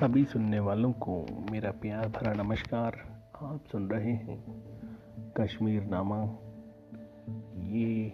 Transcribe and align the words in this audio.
सभी 0.00 0.24
सुनने 0.24 0.60
वालों 0.60 0.92
को 0.92 1.26
मेरा 1.50 1.70
प्यार 1.70 2.08
भरा 2.08 2.32
नमस्कार। 2.32 3.22
आप 3.42 3.64
सुन 3.72 3.90
रहे 3.90 4.12
हैं 4.12 4.44
कश्मीर 5.36 5.82
नामा। 5.82 6.24
ये 7.66 8.12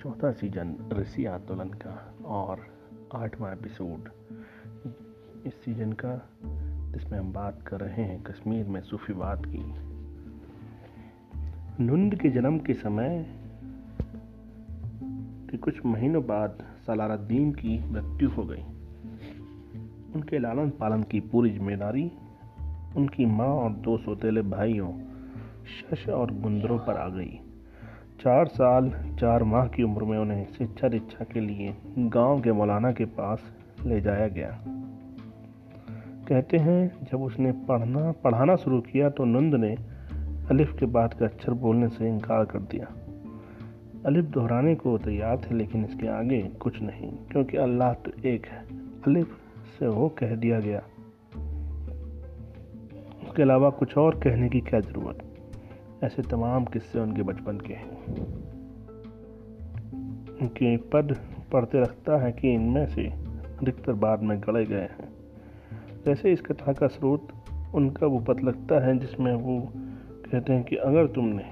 चौथा 0.00 0.32
सीज़न 0.32 0.88
ऋषि 0.92 1.24
आंदोलन 1.24 1.68
का 1.68 2.14
और 2.24 2.66
आठवां 3.14 3.52
एपिसोड। 3.52 4.10
इस 5.46 5.64
सीज़न 5.64 5.92
का 5.92 6.28
जिसमें 6.92 7.18
हम 7.18 7.32
बात 7.32 7.62
कर 7.62 7.80
रहे 7.80 8.04
हैं 8.04 8.22
कश्मीर 8.22 8.66
में 8.66 8.80
सूफीवाद 8.80 9.42
की। 9.46 9.74
नुंद 11.84 12.14
के 12.14 12.28
जन्म 12.28 12.58
के 12.58 12.74
समय 12.74 13.26
के 15.50 15.56
कुछ 15.56 15.86
महीनों 15.86 16.26
बाद 16.26 16.62
सलारुद्दीन 16.86 17.52
की 17.52 17.90
मृत्यु 17.90 18.30
हो 18.30 18.44
गई। 18.44 18.64
उनके 20.16 20.38
लालन 20.38 20.70
पालन 20.70 21.02
की 21.02 21.20
पूरी 21.20 21.50
ज़िम्मेदारी 21.50 22.10
उनकी 22.96 23.26
माँ 23.26 23.46
और 23.46 23.72
दो 23.84 23.96
सौतेले 23.98 24.42
भाइयों, 24.42 24.92
शश 25.66 26.08
और 26.08 26.30
गुंदरों 26.32 26.78
पर 26.78 26.96
आ 26.96 27.08
गई। 27.08 27.38
चार 28.20 28.46
साल, 28.46 28.90
चार 29.20 29.42
माह 29.44 29.66
की 29.66 29.82
उम्र 29.82 30.04
में 30.04 30.18
उन्हें 30.18 30.44
शिक्षा 30.52 30.88
दीक्षा 30.88 31.24
के 31.24 31.40
लिए 31.40 31.74
गाँव 31.98 32.40
के 32.40 32.52
मौलाना 32.52 32.92
के 32.92 33.04
पास 33.04 33.52
ले 33.86 34.00
जाया 34.00 34.28
गया। 34.28 34.50
कहते 36.28 36.56
हैं, 36.56 37.06
जब 37.12 37.22
उसने 37.22 37.52
पढ़ना, 37.68 38.12
पढ़ाना 38.24 38.56
शुरू 38.56 38.80
किया 38.80 39.10
तो 39.10 39.24
नंद 39.24 39.54
ने 39.54 39.76
अलिफ 40.50 40.76
के 40.78 40.86
बाद 40.86 41.14
का 41.14 41.26
अक्षर 41.26 41.52
बोलने 41.52 41.88
से 41.88 42.08
इनकार 42.08 42.44
कर 42.44 42.58
दिया। 42.58 42.86
अलिफ 44.06 44.24
दोहराने 44.24 44.74
को 44.74 44.98
तैयार 44.98 45.36
थे, 45.36 45.54
लेकिन 45.54 45.84
इसके 45.84 46.08
आगे 46.08 46.40
कुछ 46.60 46.82
नहीं, 46.82 47.10
क्योंकि 47.32 47.56
अल्लाह 47.56 47.92
तो 47.94 48.12
एक 48.28 48.46
है। 48.46 48.64
अलिफ 49.06 49.36
से 49.78 49.86
वो 49.86 50.08
कह 50.08 50.34
दिया 50.34 50.60
गया। 50.60 50.82
उसके 53.22 53.42
अलावा 53.42 53.70
कुछ 53.70 53.96
और 53.96 54.14
कहने 54.14 54.48
की 54.48 54.60
क्या 54.60 54.80
ज़रूरत? 54.80 55.18
ऐसे 56.04 56.22
तमाम 56.22 56.64
किस्से 56.64 57.00
उनके 57.00 57.22
बचपन 57.22 57.58
के 57.58 57.74
हैं। 57.74 58.04
उनके 60.40 60.76
पद 60.76 61.16
पढ़ते 61.52 61.80
रखता 61.80 62.18
है 62.18 62.32
कि 62.32 62.54
इनमें 62.54 62.86
से 62.86 63.02
अधिकतर 63.60 63.92
बाद 63.92 64.22
में 64.22 64.40
गड़े 64.40 64.64
गए 64.64 64.80
हैं। 64.80 65.08
जैसे 66.06 66.32
इस 66.32 66.40
कथा 66.40 66.72
का 66.72 66.86
स्रोत, 66.86 67.28
उनका 67.74 68.06
वो 68.06 68.18
पद 68.18 68.40
लगता 68.40 68.86
है 68.86 68.98
जिसमें 68.98 69.34
वो 69.34 69.68
कहते 70.32 70.52
हैं 70.52 70.64
कि 70.64 70.76
अगर 70.76 71.06
तुमने 71.06 71.44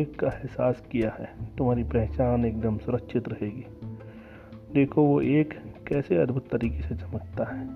एक 0.00 0.20
का 0.20 0.26
एहसास 0.26 0.80
किया 0.80 1.10
है, 1.10 1.32
तुम्हारी 1.58 1.84
पहचान 1.84 2.44
एकदम 2.44 2.78
सुरक्षित 2.78 3.28
रहेगी। 3.28 3.66
देखो 4.74 5.02
वो 5.02 5.20
एक 5.20 5.54
कैसे 5.90 6.16
अद्भुत 6.16 6.48
तरीके 6.48 6.82
से 6.82 6.94
चमकता 6.94 7.56
है? 7.56 7.68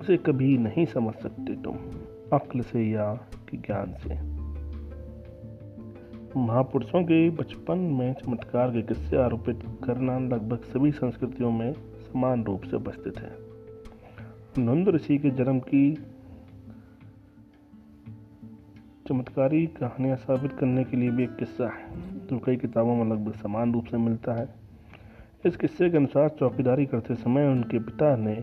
उसे 0.00 0.16
कभी 0.16 0.58
नहीं 0.58 0.86
समझ 0.86 1.14
सकते 1.14 1.62
तुम, 1.62 1.76
अक्ल 2.32 2.60
से 2.60 2.82
या 2.82 3.20
ज्ञान 3.54 3.94
से। 3.94 4.38
महापुरुषों 6.40 7.02
के 7.02 7.30
बचपन 7.30 7.78
में 7.78 8.14
चमत्कार 8.14 8.70
के 8.70 8.82
किस्से 8.82 9.16
आरोपित 9.16 9.60
करना 9.84 10.18
लगभग 10.18 10.58
सभी 10.58 10.92
संस्कृतियों 10.92 11.50
में 11.50 11.72
समान 11.72 12.44
रूप 12.44 12.62
से 12.62 12.76
उपस्थित 12.76 13.18
है। 13.18 13.32
नंद 14.58 14.88
ऋषि 14.88 15.18
के 15.18 15.30
जन्म 15.30 15.58
की 15.58 15.94
चमत्कारी 19.08 19.66
कहानियाँ 19.66 20.16
साबित 20.16 20.52
करने 20.52 20.84
के 20.84 20.96
लिए 20.96 21.10
भी 21.10 21.24
एक 21.24 21.36
किस्सा 21.36 21.68
है। 21.68 22.18
जो 22.26 22.38
कई 22.38 22.56
किताबों 22.56 22.96
में 22.96 23.16
लगभग 23.16 23.32
समान 23.32 23.72
रूप 23.72 23.84
से 23.84 23.96
मिलता 23.96 24.32
है। 24.32 24.67
इस 25.46 25.56
किस्से 25.56 25.90
के 25.90 25.96
अनुसार 25.96 26.28
चौकीदारी 26.28 26.86
करते 26.86 27.14
समय 27.14 27.46
उनके 27.46 27.78
पिता 27.78 28.16
ने 28.16 28.34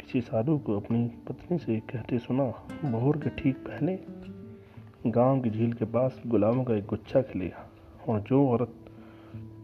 किसी 0.00 0.20
साधु 0.20 0.58
को 0.58 0.76
अपनी 0.76 1.06
पत्नी 1.28 1.58
से 1.58 1.78
कहते 1.80 2.18
सुना, 2.18 2.44
भोर 2.90 3.16
के 3.16 3.30
ठीक 3.30 3.56
पहले 3.56 3.98
गाँव 5.06 5.40
की 5.40 5.50
झील 5.50 5.72
के 5.72 5.84
पास 5.84 6.22
गुलाबों 6.26 6.64
का 6.64 6.74
एक 6.74 6.86
गुच्छा 6.86 7.22
खिलेगा 7.22 7.68
और 8.08 8.20
जो 8.20 8.46
औरत 8.48 8.74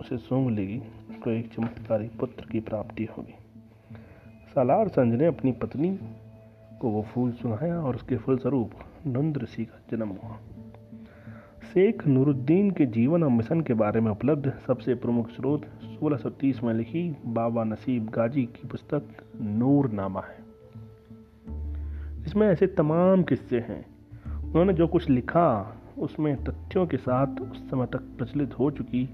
उसे 0.00 0.18
सूंघ 0.18 0.50
लेगी 0.50 0.78
उसको 1.10 1.30
एक 1.30 1.54
चमत्कारी 1.54 2.08
पुत्र 2.08 2.46
की 2.52 2.60
प्राप्ति 2.60 3.04
होगी। 3.04 3.34
सालार 4.54 4.88
संज 4.88 5.14
ने 5.14 5.26
अपनी 5.26 5.52
पत्नी 5.52 5.98
को 6.80 6.90
वो 6.90 7.02
फूल 7.02 7.32
सुनाया 7.32 7.80
और 7.80 7.94
उसके 7.94 8.16
फलस्वरूप 8.16 8.70
नंद 9.06 9.38
ऋषि 9.38 9.64
का 9.64 9.80
जन्म 9.90 10.08
हुआ। 10.08 10.38
शेख 11.76 12.06
नूरुद्दीन 12.06 12.70
के 12.70 12.86
जीवन 12.86 13.22
और 13.22 13.30
मिशन 13.30 13.60
के 13.60 13.74
बारे 13.74 14.00
में 14.00 14.10
उपलब्ध 14.10 14.52
सबसे 14.66 14.94
प्रमुख 14.94 15.30
स्रोत 15.30 15.62
1630 16.02 16.62
में 16.62 16.74
लिखी 16.74 17.16
बाबा 17.26 17.64
नसीब 17.64 18.06
गाजी 18.06 18.42
की 18.44 18.68
पुस्तक 18.68 19.02
नूर 19.40 19.90
नामा 19.90 20.20
है। 20.20 20.38
इसमें 22.26 22.48
ऐसे 22.48 22.66
तमाम 22.66 23.22
किस्से 23.22 23.58
हैं। 23.58 23.86
उन्होंने 24.44 24.72
जो 24.72 24.86
कुछ 24.86 25.10
लिखा, 25.10 25.76
उसमें 25.98 26.44
तथ्यों 26.44 26.86
के 26.86 26.96
साथ 26.96 27.40
उस 27.40 27.70
समय 27.70 27.86
तक 27.86 27.98
प्रचलित 27.98 28.58
हो 28.58 28.70
चुकी 28.70 29.08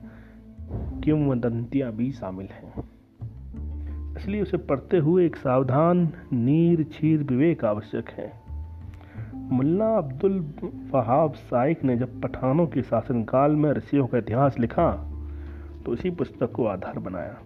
किंवदंतियाँ 1.05 1.93
भी 1.93 2.13
शामिल 2.13 2.47
हैं। 2.47 2.85
इसलिए 4.17 4.43
उसे 4.43 4.57
पढ़ते 4.57 4.99
हुए 4.99 5.27
एक 5.27 5.37
सावधान 5.37 6.13
नीर 6.33 6.83
छीर 6.83 7.23
विवेक 7.23 7.65
आवश्यक 7.65 8.09
है। 8.09 8.42
मुल्ला 9.53 9.97
अब्दुल 9.97 10.39
वहाब 10.93 11.33
साइक 11.33 11.83
ने 11.85 11.97
जब 11.97 12.21
पठानों 12.21 12.67
के 12.67 12.83
शासनकाल 12.83 13.57
में 13.57 13.73
ऋषियों 13.73 14.07
का 14.07 14.19
इतिहास 14.19 14.59
लिखा 14.59 14.91
तो 15.87 15.95
इसी 15.95 16.11
पुस्तक 16.11 16.53
को 16.53 16.67
आधार 16.67 16.99
बनाया। 16.99 17.37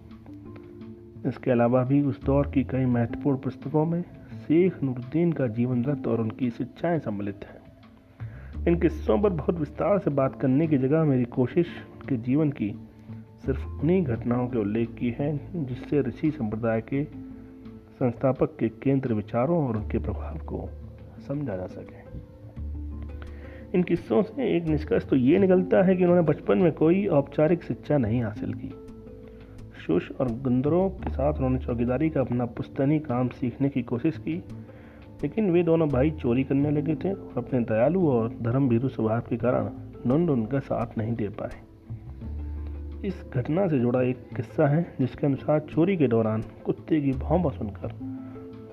इसके 1.27 1.51
अलावा 1.51 1.83
भी 1.85 2.01
उस 2.03 2.23
दौर 2.25 2.47
की 2.47 2.65
कई 2.65 2.85
महत्वपूर्ण 2.85 3.39
पुस्तकों 3.39 3.85
में 3.85 4.03
शेख 4.47 4.83
नूरुद्दीन 4.83 5.33
का 5.33 5.47
जीवन 5.47 5.85
रथ 5.85 6.07
और 6.07 6.21
उनकी 6.21 6.51
शिक्षाएँ 6.51 6.99
सम्मिलित 6.99 7.45
हैं। 7.45 8.65
इन 8.69 8.79
किस्सों 8.81 9.19
पर 9.19 9.31
बहुत 9.31 9.59
विस्तार 9.59 9.99
से 9.99 10.11
बात 10.11 10.41
करने 10.41 10.67
की 10.67 10.79
जगह 10.79 11.05
मेरी 11.05 11.25
कोशिश 11.25 11.67
उनके 11.95 12.17
जीवन 12.17 12.51
की 12.51 12.71
सिर्फ़ 13.47 13.67
उन्हीं 13.67 14.03
घटनाओं 14.05 14.49
के 14.49 14.59
उल्लेख 14.59 14.95
की 14.95 15.15
है, 15.19 15.37
जिससे 15.55 16.01
ऋषि 16.01 16.31
संप्रदाय 16.31 16.81
के 16.81 17.05
संस्थापक 17.99 18.57
के 18.59 18.69
केंद्र 18.69 19.15
विचारों 19.15 19.69
और 19.69 19.77
उनके 19.77 19.99
प्रभाव 19.99 20.39
को 20.39 20.69
समझा 21.29 21.57
जा 21.57 21.67
सके। 21.67 21.96
इन 23.77 23.83
किस्सों 23.83 24.23
से 24.23 24.57
एक 24.57 24.67
निष्कर्ष 24.67 25.07
तो 25.07 25.17
ये 25.17 25.39
निकलता 25.39 25.83
है 25.83 25.97
कि 25.97 26.05
उन्होंने 26.05 26.23
बचपन 26.23 26.59
में 26.59 26.73
कोई 26.73 27.07
औपचारिक 27.07 27.63
शिक्षा 27.63 27.99
नहीं 27.99 28.23
हासिल 28.23 28.53
की। 28.55 28.71
शुश 29.87 30.11
और 30.21 30.29
गुंदरों 30.43 30.89
के 30.91 31.11
साथ 31.11 31.35
उन्होंने 31.35 31.59
चौकीदारी 31.59 32.09
का 32.11 32.21
अपना 32.21 32.45
पुस्तनी 32.47 32.99
काम 32.99 33.29
सीखने 33.29 33.69
की 33.69 33.83
कोशिश 33.83 34.19
की, 34.19 34.35
लेकिन 35.23 35.51
वे 35.51 35.63
दोनों 35.63 35.89
भाई 35.89 36.11
चोरी 36.11 36.45
करने 36.45 36.71
लगे 36.71 36.95
थे 36.95 37.13
और 37.13 37.35
अपने 37.37 37.61
दयालु 37.61 38.09
और 38.09 38.33
धर्म 38.43 38.69
भीरु 38.69 38.89
स्वभाव 38.89 39.21
के 39.21 39.37
कारण 39.37 39.69
नंद 40.07 40.31
उनका 40.31 40.59
साथ 40.59 40.99
नहीं 40.99 41.13
दे 41.13 41.29
पाए। 41.29 41.61
इस 43.09 43.25
घटना 43.35 43.67
से 43.69 43.79
जुड़ा 43.79 44.03
एक 44.03 44.17
किस्सा 44.37 44.67
है, 44.67 44.95
जिसके 45.01 45.27
अनुसार 45.27 45.61
चोरी 45.61 45.97
के 45.97 46.09
दौरान 46.09 46.45
कुत्ते 46.65 47.01
की 47.01 47.13
भौंबा 47.13 47.51
सुनकर 47.51 47.95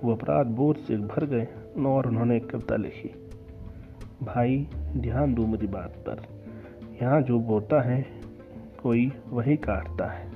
वो 0.03 0.11
अपराध 0.11 0.47
बोध 0.47 0.77
से 0.77 0.97
भर 0.97 1.25
गए 1.25 1.47
और 1.85 2.07
उन्होंने 2.07 2.37
एक 2.37 2.49
कविता 2.49 2.75
लिखी। 2.75 3.09
भाई 4.23 4.67
ध्यान 4.97 5.33
दो 5.33 5.47
मेरी 5.47 5.67
बात 5.67 5.89
पर। 5.89 6.21
यहाँ 7.01 7.21
जो 7.21 7.39
बोता 7.39 7.81
है, 7.81 8.05
कोई 8.83 9.11
वही 9.27 9.57
काटता 9.57 10.07
है। 10.07 10.31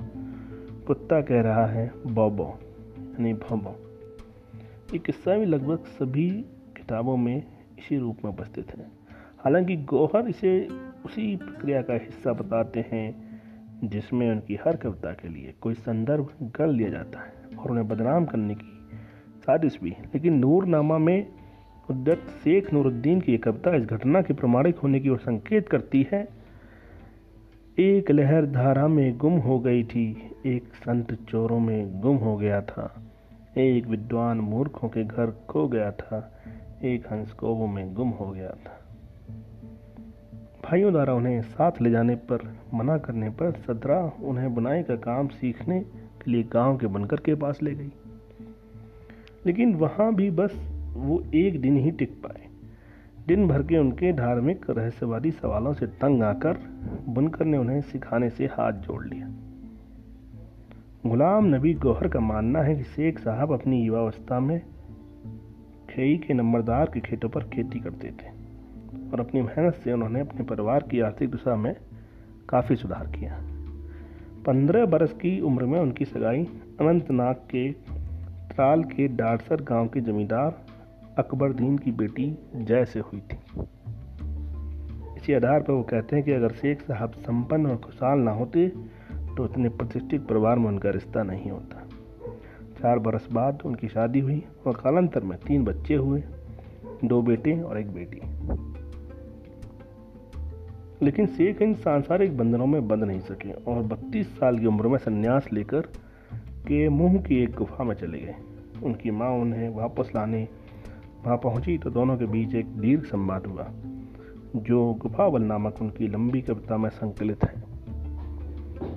कुत्ता 0.86 1.20
कह 1.20 1.40
रहा 1.40 1.66
है, 1.66 1.92
बॉबो 2.06 2.58
यानी 2.98 3.34
भोबो। 3.34 3.76
ये 4.92 4.98
किस्सा 4.98 5.38
भी 5.38 5.44
लगभग 5.44 5.78
सभी 5.78 6.30
किताबों 6.76 7.16
में 7.16 7.42
इसी 7.78 7.98
रूप 7.98 8.18
में 8.24 8.32
उपस्थित 8.32 8.78
है। 8.78 8.84
हालाँकि 9.38 9.76
गौहर 9.76 10.28
इसे 10.28 10.68
उसी 11.04 11.36
प्रक्रिया 11.36 11.82
का 11.82 11.94
हिस्सा 11.94 12.32
बताते 12.32 12.84
हैं, 12.92 13.28
जिसमें 13.84 14.30
उनकी 14.30 14.58
हर 14.64 14.76
कविता 14.76 15.12
के 15.12 15.28
लिए 15.28 15.54
कोई 15.60 15.74
संदर्भ 15.74 16.28
गढ़ 16.42 16.70
लिया 16.70 16.88
जाता 16.88 17.20
है 17.20 17.56
और 17.58 17.70
उन्हें 17.70 17.88
बदनाम 17.88 18.24
करने 18.24 18.54
की 18.54 18.78
साजिश 19.38 19.78
भी 19.82 19.90
लेकिन 19.90 20.34
नूरनामा 20.34 20.98
में 20.98 21.37
उद्यत 21.90 22.18
शेख 22.18 22.72
नूरुद्दीन 22.72 23.20
की 23.20 23.38
कविता 23.38 23.76
इस 23.76 23.84
घटना 23.84 24.22
के 24.22 24.34
प्रमाणिक 24.34 24.78
होने 24.78 25.00
की 25.00 25.08
ओर 25.08 25.18
संकेत 25.18 25.68
करती 25.68 26.06
है। 26.12 26.28
एक 27.78 28.10
लहर 28.10 28.46
धारा 28.46 28.88
में 28.88 29.18
गुम 29.18 29.32
हो 29.32 29.60
गई 29.60 29.84
थी, 29.84 30.30
एक 30.46 30.64
संत 30.64 31.14
चोरों 31.14 31.60
में 31.60 32.00
गुम 32.00 32.16
हो 32.16 32.36
गया 32.36 32.60
था, 32.60 33.02
एक 33.58 33.86
विद्वान 33.86 34.38
मूर्खों 34.38 34.88
के 34.88 35.04
घर 35.04 35.30
खो 35.48 35.68
गया 35.68 35.90
था, 35.90 36.40
एक 36.84 37.12
हंस 37.12 37.32
कोवों 37.32 37.66
में 37.66 37.94
गुम 37.94 38.08
हो 38.08 38.30
गया 38.30 38.50
था। 38.50 38.84
भाइयों 40.64 40.92
द्वारा 40.92 41.14
उन्हें 41.14 41.42
साथ 41.42 41.72
ले 41.82 41.90
जाने 41.90 42.14
पर, 42.14 42.56
मना 42.74 42.98
करने 42.98 43.30
पर 43.30 43.52
सदरा 43.52 44.12
उन्हें 44.22 44.54
बुनाई 44.54 44.82
का 44.82 44.96
काम 44.96 45.28
सीखने 45.28 45.80
के 45.80 46.30
लिए 46.30 46.42
गाँव 46.42 46.78
के 46.78 46.86
बनकर 46.86 47.16
के 47.16 47.34
पास 47.34 47.62
ले 47.62 47.74
गई। 47.74 47.92
लेकिन 49.46 49.74
वहाँ 49.74 50.14
भी 50.14 50.30
बस 50.30 50.77
वो 50.98 51.22
एक 51.34 51.60
दिन 51.60 51.76
ही 51.76 51.90
टिक 51.90 52.12
पाए। 52.22 52.46
दिन 53.26 53.48
भर 53.48 53.62
के 53.62 53.78
उनके 53.78 54.12
धार्मिक 54.12 54.66
रहस्यवादी 54.70 55.30
सवालों 55.30 55.72
से 55.74 55.86
तंग 55.86 56.22
आकर 56.22 56.58
बुनकर 57.08 57.44
ने 57.44 57.58
उन्हें 57.58 57.80
सिखाने 57.80 58.30
से 58.30 58.46
हाथ 58.46 58.72
जोड़ 58.72 59.04
लिया। 59.06 59.28
गुलाम 61.06 61.54
नबी 61.54 61.74
गौहर 61.74 62.08
का 62.08 62.20
मानना 62.20 62.62
है 62.62 62.74
कि 62.76 62.82
शेख 62.82 63.18
साहब 63.18 63.52
अपनी 63.52 63.82
युवावस्था 63.82 64.40
में 64.40 64.60
खेई 65.90 66.16
के 66.16 66.34
नंबरदार 66.34 66.90
के 66.94 67.00
खेतों 67.00 67.28
पर 67.28 67.44
खेती 67.44 67.80
करते 67.80 68.08
थे 68.08 68.30
और 69.12 69.20
अपनी 69.20 69.42
मेहनत 69.42 69.74
से 69.74 69.92
उन्होंने 69.92 70.20
अपने 70.20 70.44
परिवार 70.44 70.82
की 70.82 71.00
आर्थिक 71.00 71.30
दिशा 71.30 71.56
में 71.56 71.74
काफ़ी 72.48 72.76
सुधार 72.76 73.06
किया। 73.06 73.38
पंद्रह 74.46 74.86
बरस 74.86 75.12
की 75.12 75.40
उम्र 75.40 75.64
में 75.64 75.80
उनकी 75.80 76.04
सगाई 76.04 76.44
अनंतनाग 76.80 77.34
के 77.34 77.72
त्राल 78.48 78.84
के 78.84 79.08
डारसर 79.08 79.62
गाँव 79.62 79.88
के 79.88 80.00
जमींदार 80.00 80.66
अकबरदीन 81.18 81.78
की 81.78 81.92
बेटी 81.92 82.38
जय 82.56 82.84
से 82.84 83.00
हुई 83.00 83.20
थी। 83.20 83.36
इसी 85.16 85.32
आधार 85.32 85.60
पर 85.60 85.72
वो 85.72 85.82
कहते 85.82 86.16
हैं 86.16 86.24
कि 86.24 86.32
अगर 86.32 86.52
शेख 86.52 86.82
साहब 86.82 87.12
संपन्न 87.12 87.66
और 87.66 87.76
खुशहाल 87.76 88.18
ना 88.18 88.30
होते 88.30 88.68
तो 89.36 89.44
इतने 89.44 89.68
प्रतिष्ठित 89.68 90.26
परिवार 90.26 90.58
में 90.58 90.68
उनका 90.68 90.90
रिश्ता 90.90 91.22
नहीं 91.22 91.50
होता। 91.50 91.86
चार 92.80 92.98
बरस 92.98 93.28
बाद 93.32 93.62
उनकी 93.64 93.88
शादी 93.88 94.20
हुई 94.20 94.42
और 94.66 94.74
कालांतर 94.74 95.24
में 95.24 95.38
तीन 95.38 95.64
बच्चे 95.64 95.94
हुए, 95.94 96.22
दो 97.04 97.22
बेटे 97.22 97.60
और 97.60 97.78
एक 97.78 97.90
बेटी। 97.92 98.20
लेकिन 101.04 101.26
शेख 101.26 101.62
इन 101.62 101.74
सांसारिक 101.74 102.36
बंधनों 102.38 102.66
में 102.66 102.88
बंध 102.88 103.04
नहीं 103.04 103.20
सके 103.20 103.52
और 103.52 103.82
32 103.82 104.38
साल 104.38 104.58
की 104.58 104.66
उम्र 104.66 104.88
में 104.88 104.98
संन्यास 104.98 105.48
लेकर 105.52 105.80
के 106.68 106.88
मुँह 106.88 107.20
की 107.22 107.42
एक 107.42 107.54
गुफा 107.54 107.84
में 107.84 107.94
चले 107.94 108.18
गए। 108.18 108.34
उनकी 108.82 109.10
माँ 109.10 109.30
उन्हें 109.30 109.68
वापस 109.68 110.12
लाने 110.16 110.48
वहाँ 111.24 111.36
पहुँची 111.36 111.78
तो 111.78 111.90
दोनों 111.90 112.16
के 112.16 112.26
बीच 112.26 112.54
एक 112.54 112.66
दीर्घ 112.66 113.04
संवाद 113.04 113.46
हुआ। 113.46 113.66
जो 114.56 114.94
गुफावल 114.94 115.42
नामक 115.42 115.74
उनकी 115.80 116.08
लंबी 116.08 116.42
कविता 116.42 116.76
में 116.76 116.90
संकलित 116.90 117.44
है। 117.44 117.62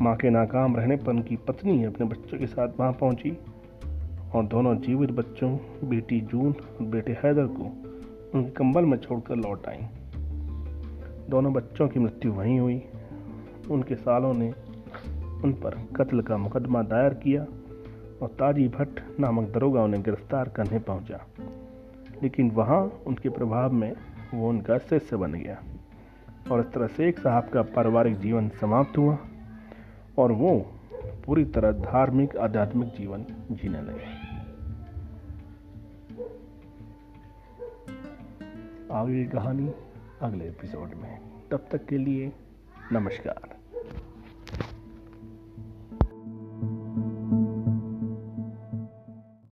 माँ 0.01 0.15
के 0.15 0.29
नाकाम 0.29 0.75
रहने 0.75 0.95
पर 0.95 1.11
उनकी 1.11 1.35
पत्नी 1.35 1.83
अपने 1.83 2.05
बच्चों 2.05 2.37
के 2.37 2.47
साथ 2.47 2.67
वहाँ 2.79 2.93
पहुँची 2.93 3.37
और 4.35 4.45
दोनों 4.45 4.75
जीवित 4.75 5.11
बच्चों, 5.11 5.57
बेटी 5.83 6.21
जून 6.21 6.51
और 6.51 6.85
बेटे 6.85 7.11
हैदर 7.11 7.47
को 7.47 7.63
उनके 8.37 8.49
कंबल 8.49 8.85
में 8.85 8.97
छोड़कर 8.97 9.35
लौट 9.35 9.67
आई। 9.67 9.77
दोनों 11.29 11.53
बच्चों 11.53 11.87
की 11.87 11.99
मृत्यु 11.99 12.33
वहीं 12.33 12.59
हुई। 12.59 12.83
उनके 13.71 13.95
सालों 13.95 14.33
ने 14.33 14.53
उन 15.43 15.53
पर 15.53 15.87
कत्ल 15.95 16.21
का 16.21 16.37
मुकदमा 16.37 16.81
दायर 16.81 17.13
किया 17.13 17.43
और 18.21 18.27
ताजी 18.27 18.67
भट्ट 18.67 19.19
नामक 19.19 19.49
दरोगा 19.49 19.83
उन्हें 19.83 20.03
गिरफ़्तार 20.03 20.49
करने 20.49 20.79
पहुँचा। 20.79 21.25
लेकिन 22.23 22.51
वहाँ 22.51 23.01
उनके 23.07 23.29
प्रभाव 23.29 23.71
में 23.71 23.93
वो 24.33 24.49
उनका 24.49 24.77
शिष्य 24.77 25.17
बन 25.17 25.33
गया। 25.33 25.63
और 26.51 26.59
इस 26.59 26.65
तरह 26.65 26.87
शेख 26.87 27.19
साहब 27.19 27.49
का 27.49 27.61
पारिवारिक 27.61 28.19
जीवन 28.19 28.49
समाप्त 28.49 28.97
हुआ 28.97 29.17
और 30.17 30.31
वो 30.31 30.65
पूरी 31.25 31.45
तरह 31.45 31.71
धार्मिक, 31.71 32.37
आध्यात्मिक 32.37 32.89
जीवन 32.89 33.25
जीने 33.51 33.81
लगे। 33.81 34.31
आगे 38.93 39.25
कहानी 39.25 39.73
अगले 40.21 40.45
एपिसोड 40.45 40.87
में। 40.87 41.19
तब 41.51 41.65
तक 41.71 41.85
के 41.85 41.97
लिए 41.97 42.31
नमस्कार। 42.91 43.60